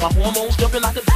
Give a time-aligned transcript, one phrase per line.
[0.00, 1.07] My hormones jumping like a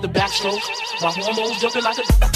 [0.00, 0.60] with the backstroke.
[1.00, 2.35] My hormones jumping like a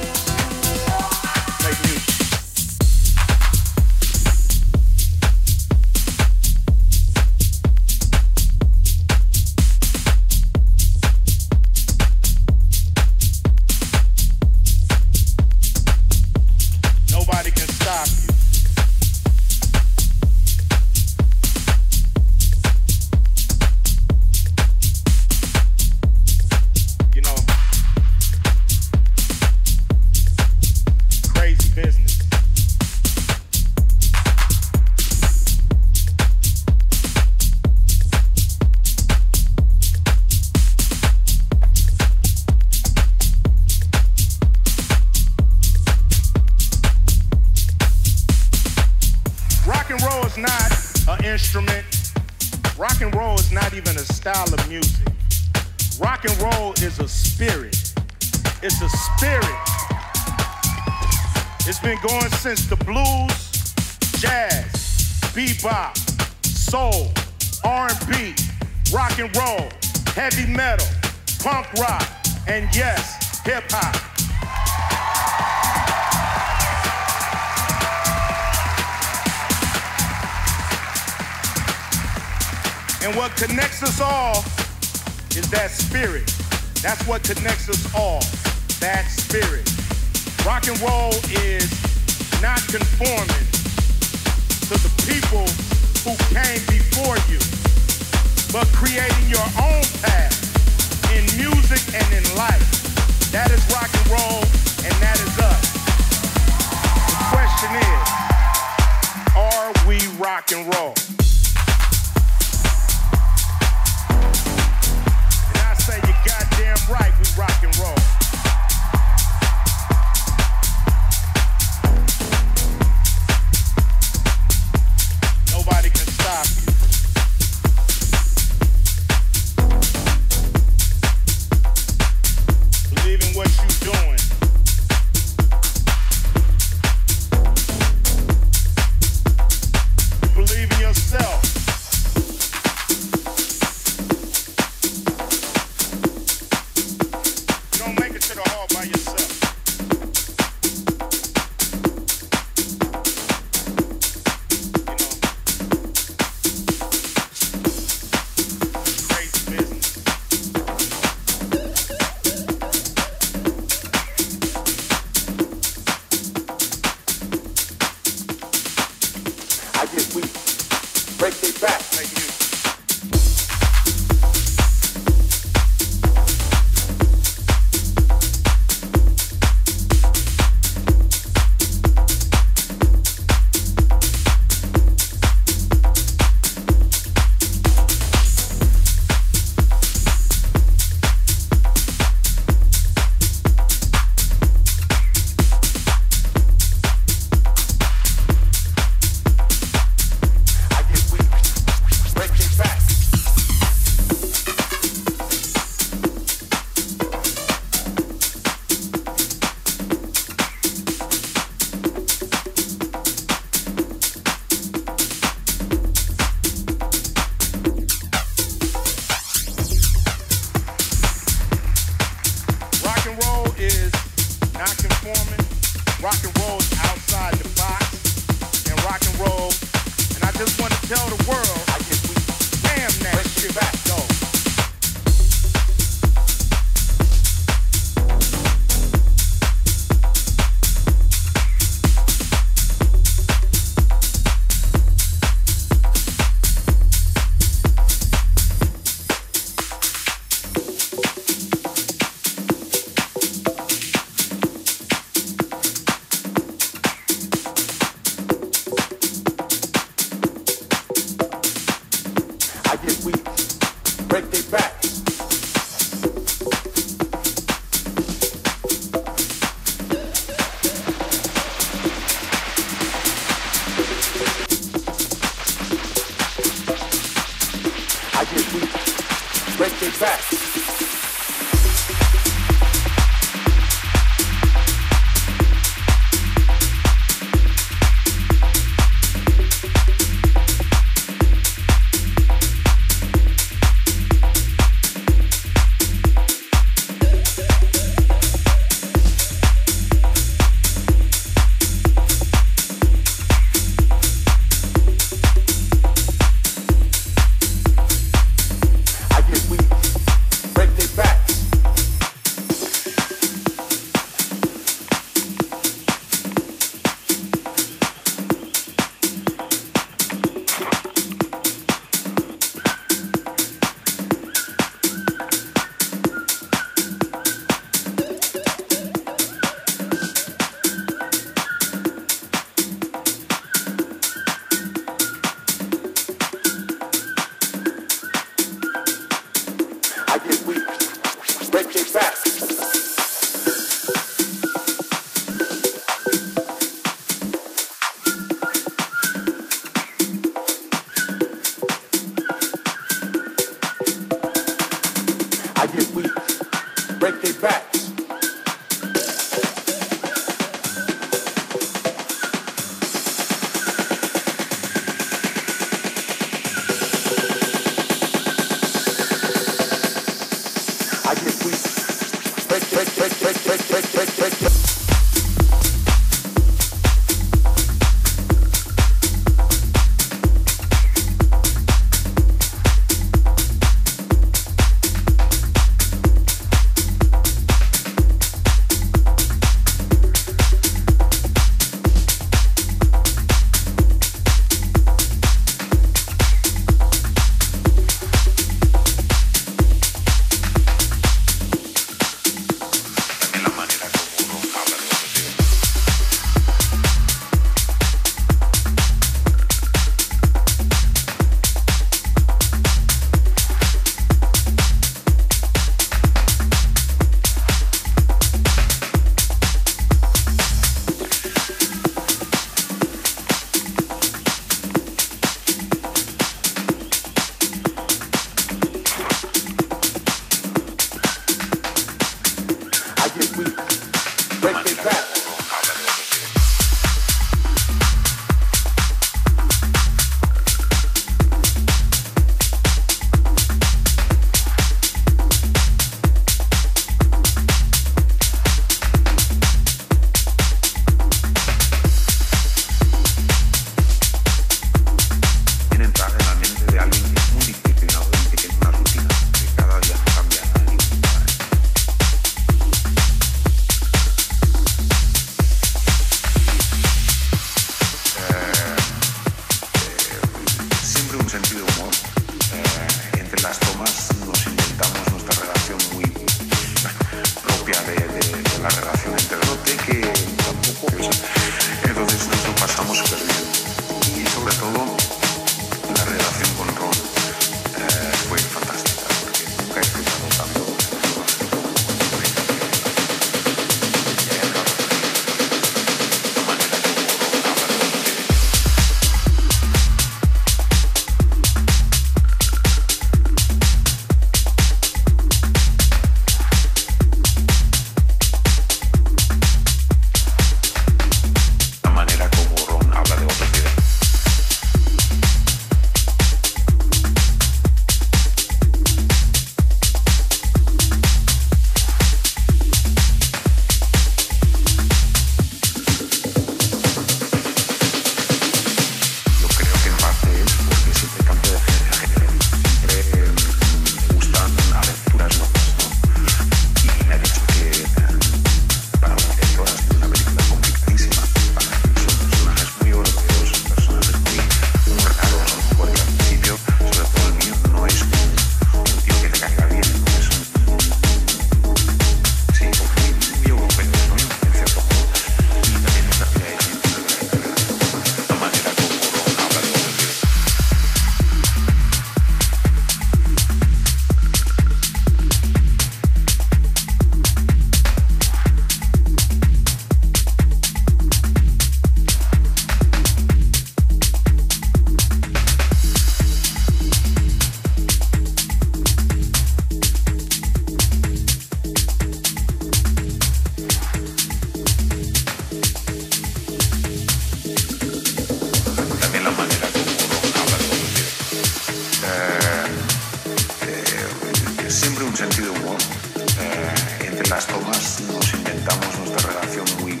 [598.22, 600.00] todos inventamos nuestra relación muy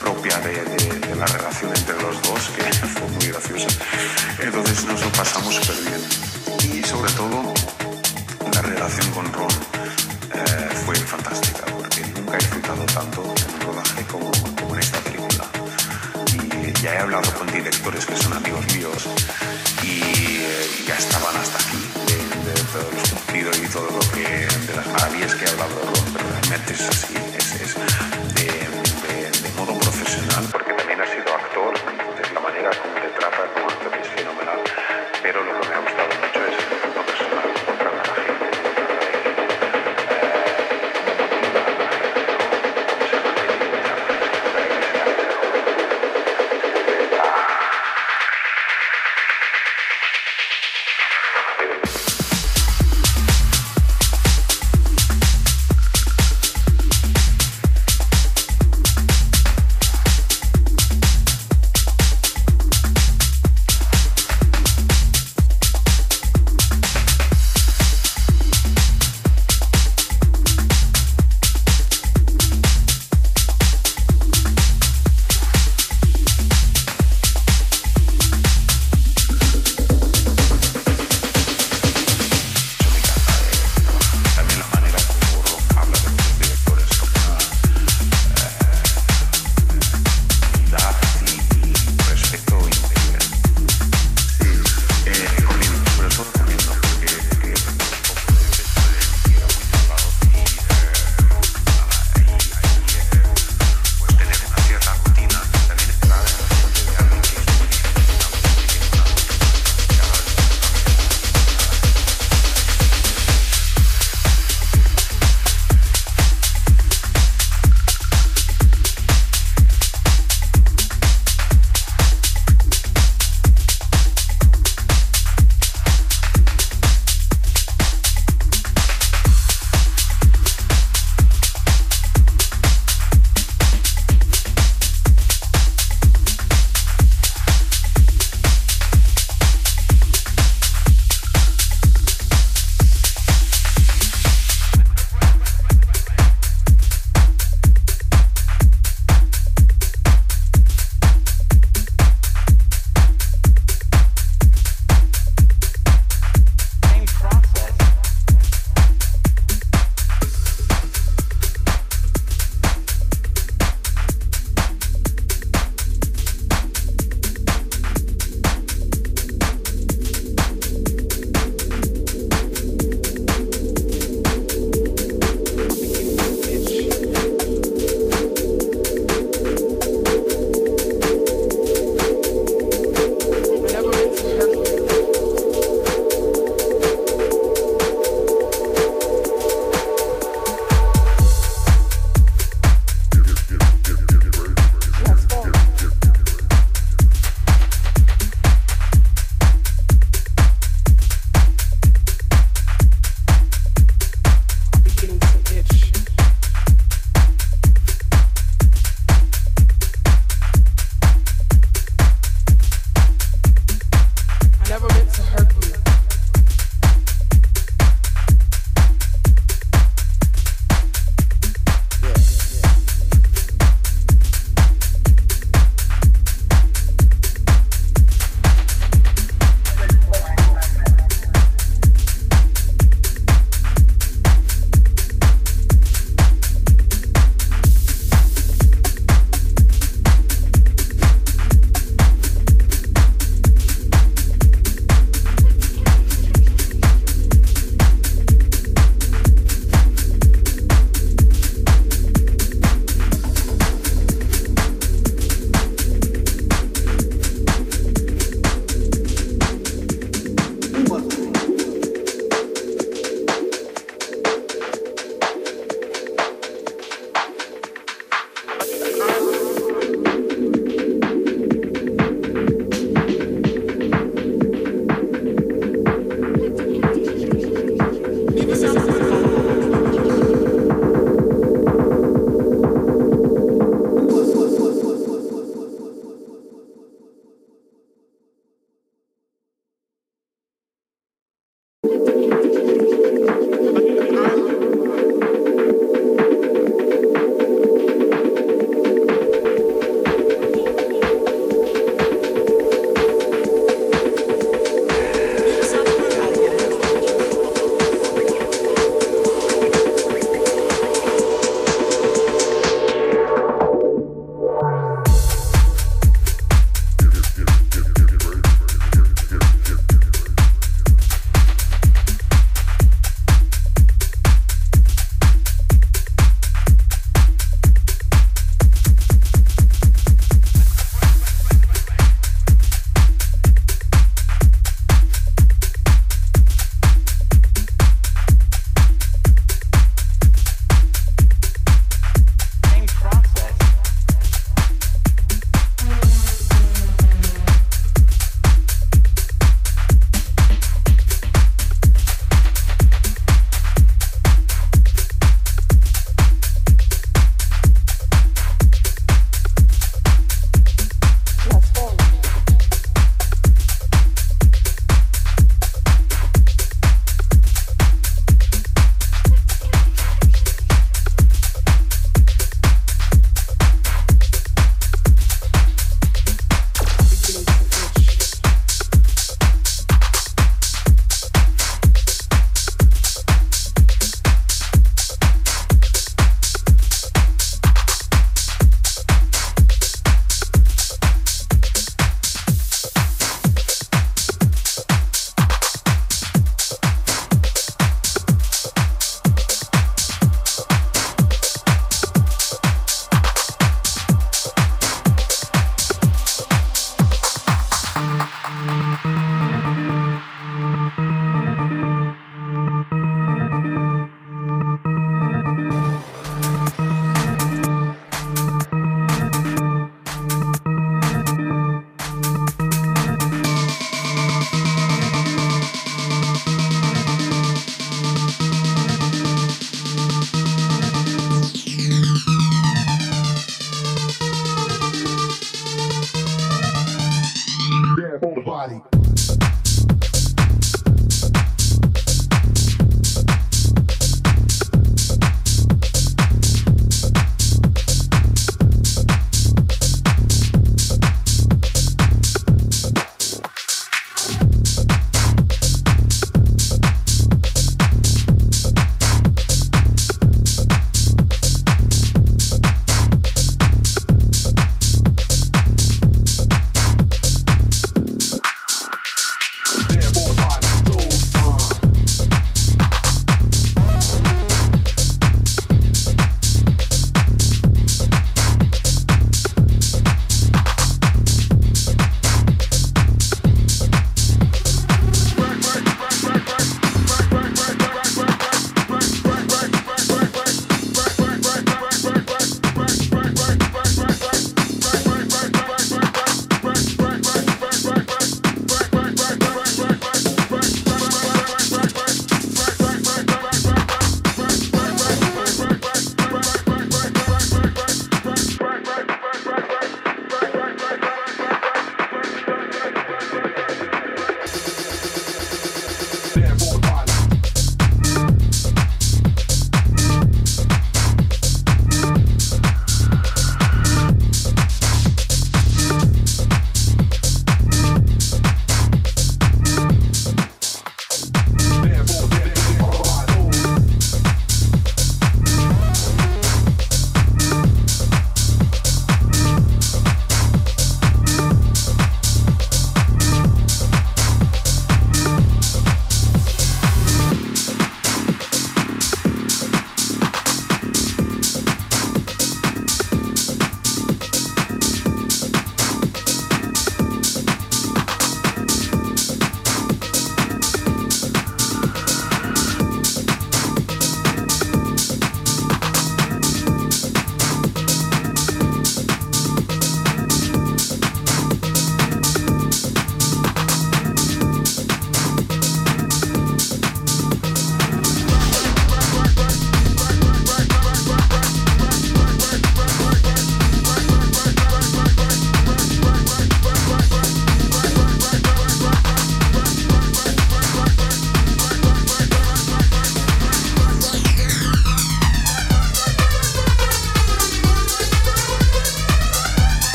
[0.00, 2.62] propia de, la relación entre los dos, que
[2.94, 3.68] fue muy graciosa.
[4.38, 6.76] Entonces nos lo pasamos súper bien.
[6.76, 7.54] Y sobre todo,
[8.52, 9.50] la relación con Ron
[10.34, 14.30] eh, fue fantástica, porque nunca he disfrutado tanto en rodaje como,
[14.74, 15.46] en esta película.
[16.34, 19.08] Y ya he hablado con directores que son amigos míos
[19.82, 20.00] y
[20.40, 24.28] eh, ya estaban hasta aquí de, de todos los cumplidos y todo lo que,
[24.66, 26.01] de las maravillas que he hablado Ron
[26.52, 27.31] metes así.